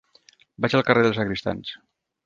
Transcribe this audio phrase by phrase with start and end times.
[0.65, 1.79] Vaig al carrer dels Sagristans.